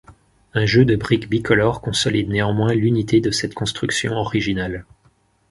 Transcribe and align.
Un 0.55 0.65
jeu 0.65 0.83
de 0.83 0.95
briques 0.95 1.29
bicolores 1.29 1.79
consolide 1.79 2.27
néanmoins 2.29 2.73
l'unité 2.73 3.21
de 3.21 3.29
cette 3.29 3.53
construction 3.53 4.13
originale. 4.13 4.83